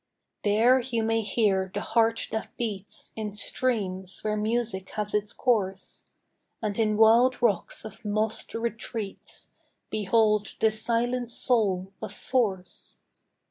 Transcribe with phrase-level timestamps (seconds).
[0.43, 6.05] There you may hear the heart that beats In streams, where music has its source;
[6.59, 9.51] And in wild rocks of mossed retreats
[9.91, 12.97] Behold the silent soul of force.